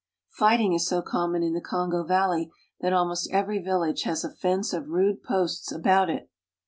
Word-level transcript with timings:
Fighting 0.31 0.73
is 0.73 0.87
so 0.87 1.03
common 1.03 1.43
in 1.43 1.53
the 1.53 1.61
Kongo 1.61 2.03
valley 2.03 2.51
that 2.79 2.91
almost 2.91 3.29
every 3.31 3.61
village 3.61 4.01
has 4.01 4.23
a 4.23 4.31
fence 4.33 4.73
of 4.73 4.87
rude 4.89 5.21
posts 5.21 5.71
about 5.71 6.09
it. 6.09 6.27